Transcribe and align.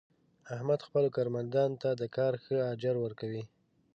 احمد 0.53 0.79
خپلو 0.87 1.07
کارمندانو 1.15 1.75
ته 1.83 1.89
د 2.01 2.03
کار 2.17 2.33
ښه 2.43 2.57
اجر 2.71 2.95
ور 2.99 3.13
کوي. 3.19 3.43